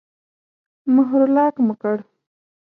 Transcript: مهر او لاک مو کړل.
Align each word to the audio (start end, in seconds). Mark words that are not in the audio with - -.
مهر 0.95 1.19
او 1.25 1.29
لاک 1.35 1.55
مو 1.65 1.73
کړل. 1.81 2.01